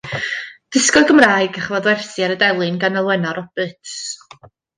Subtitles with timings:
[0.77, 3.95] Dysgodd Gymraeg a chafodd wersi ar y delyn gan Alwena Roberts.